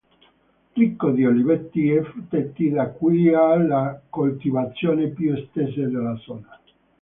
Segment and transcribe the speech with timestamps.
[0.73, 6.59] Ricco di oliveti, e frutteti di cui ha le coltivazioni più estese della zona.